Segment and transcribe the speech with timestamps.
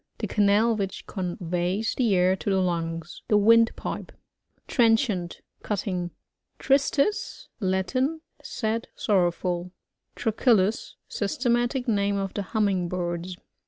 [0.17, 3.21] The canal which conveys \ the air to the lungs.
[3.27, 4.11] The windpipe.
[4.67, 6.09] Trenchant.— Cutting.
[6.57, 8.21] Tristis.— Latin.
[8.41, 9.69] Sad, sorrowful.
[10.15, 13.37] Trochilus.— Systematic name of the Humming birds.